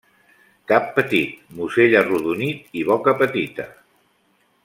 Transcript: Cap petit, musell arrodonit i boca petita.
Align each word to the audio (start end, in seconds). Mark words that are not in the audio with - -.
Cap 0.69 0.87
petit, 0.95 1.35
musell 1.59 1.93
arrodonit 2.01 2.75
i 2.81 2.87
boca 2.89 3.15
petita. 3.23 3.71